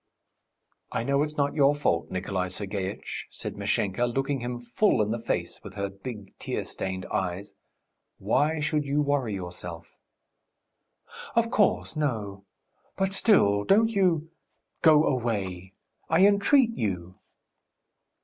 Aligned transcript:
"I 0.91 1.03
know 1.03 1.21
it's 1.21 1.37
not 1.37 1.53
your 1.53 1.75
fault, 1.75 2.09
Nikolay 2.09 2.49
Sergeitch," 2.49 3.27
said 3.29 3.55
Mashenka, 3.55 4.05
looking 4.07 4.39
him 4.39 4.59
full 4.59 4.99
in 4.99 5.11
the 5.11 5.19
face 5.19 5.59
with 5.63 5.75
her 5.75 5.91
big 5.91 6.35
tear 6.39 6.65
stained 6.65 7.05
eyes. 7.11 7.53
"Why 8.17 8.59
should 8.61 8.83
you 8.83 9.03
worry 9.03 9.35
yourself?" 9.35 9.95
"Of 11.35 11.51
course, 11.51 11.95
no.... 11.95 12.45
But 12.97 13.13
still, 13.13 13.63
don't 13.63 13.89
you... 13.89 14.31
go 14.81 15.03
away. 15.03 15.73
I 16.09 16.25
entreat 16.25 16.71
you." 16.75 17.19